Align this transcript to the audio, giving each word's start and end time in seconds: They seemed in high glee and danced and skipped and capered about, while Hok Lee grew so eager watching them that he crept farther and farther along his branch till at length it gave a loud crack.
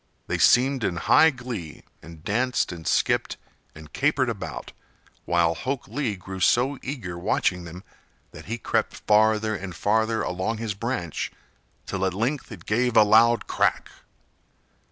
They 0.25 0.39
seemed 0.39 0.83
in 0.83 0.95
high 0.95 1.29
glee 1.29 1.83
and 2.01 2.23
danced 2.23 2.71
and 2.71 2.87
skipped 2.87 3.37
and 3.75 3.93
capered 3.93 4.29
about, 4.29 4.71
while 5.25 5.53
Hok 5.53 5.87
Lee 5.87 6.15
grew 6.15 6.39
so 6.39 6.79
eager 6.81 7.19
watching 7.19 7.65
them 7.65 7.83
that 8.31 8.45
he 8.45 8.57
crept 8.57 8.95
farther 8.95 9.55
and 9.55 9.75
farther 9.75 10.23
along 10.23 10.57
his 10.57 10.73
branch 10.73 11.31
till 11.85 12.03
at 12.03 12.15
length 12.15 12.51
it 12.51 12.65
gave 12.65 12.97
a 12.97 13.03
loud 13.03 13.45
crack. 13.45 13.91